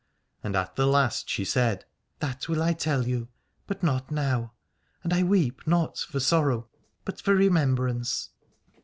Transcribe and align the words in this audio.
And 0.43 0.55
at 0.55 0.75
the 0.77 0.87
last 0.87 1.29
she 1.29 1.45
said: 1.45 1.85
That 2.21 2.49
will 2.49 2.63
I 2.63 2.73
tell 2.73 3.07
you, 3.07 3.27
but 3.67 3.83
not 3.83 4.09
now: 4.09 4.53
and 5.03 5.13
I 5.13 5.21
weep 5.21 5.67
not 5.67 5.99
for 5.99 6.19
sorrow 6.19 6.67
but 7.05 7.21
for 7.21 7.35
remembrance. 7.35 8.31